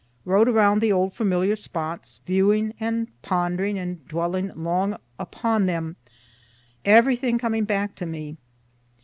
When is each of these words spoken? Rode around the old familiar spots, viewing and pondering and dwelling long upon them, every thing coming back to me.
Rode 0.25 0.49
around 0.49 0.79
the 0.81 0.91
old 0.91 1.13
familiar 1.13 1.55
spots, 1.55 2.21
viewing 2.25 2.73
and 2.79 3.07
pondering 3.21 3.77
and 3.77 4.03
dwelling 4.07 4.51
long 4.55 4.97
upon 5.19 5.67
them, 5.67 5.95
every 6.83 7.15
thing 7.15 7.37
coming 7.37 7.65
back 7.65 7.93
to 7.97 8.07
me. 8.07 8.35